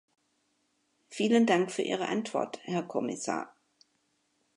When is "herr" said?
2.63-2.81